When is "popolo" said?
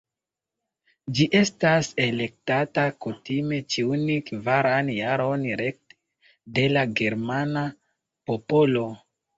8.33-8.91